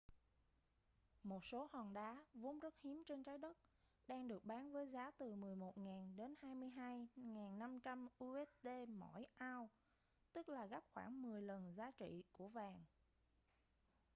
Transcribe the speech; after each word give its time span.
một 1.23 1.45
số 1.45 1.67
hòn 1.71 1.93
đá 1.93 2.23
vốn 2.33 2.59
rất 2.59 2.73
hiếm 2.83 3.03
trên 3.05 3.23
trái 3.23 3.37
đất 3.37 3.57
đang 4.07 4.27
được 4.27 4.45
bán 4.45 4.71
với 4.71 4.87
giá 4.87 5.11
từ 5.11 5.33
11.000 5.35 6.15
đến 6.15 6.35
22.500 6.41 8.05
usd 8.23 8.67
mỗi 8.89 9.21
ounce 9.57 9.73
tức 10.33 10.49
là 10.49 10.65
gấp 10.65 10.83
khoảng 10.93 11.21
mười 11.21 11.41
lần 11.41 11.73
giá 11.75 11.91
trị 11.91 12.23
của 12.31 12.47
vàng 12.47 12.85